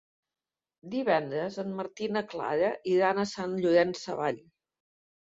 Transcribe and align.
Divendres 0.93 1.59
en 1.63 1.75
Martí 1.79 2.07
i 2.11 2.13
na 2.15 2.23
Clara 2.31 2.71
iran 2.93 3.19
a 3.19 3.27
Sant 3.33 3.53
Llorenç 3.65 3.99
Savall. 4.07 4.41